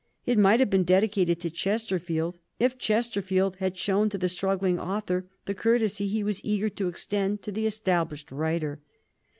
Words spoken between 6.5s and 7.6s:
to extend to